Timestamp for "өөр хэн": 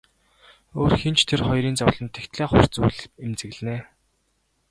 0.79-1.15